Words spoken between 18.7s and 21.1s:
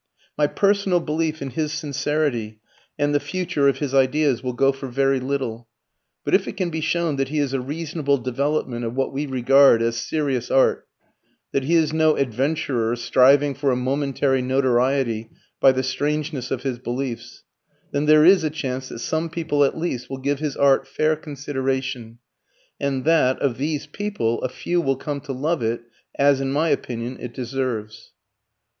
that some people at least will give his art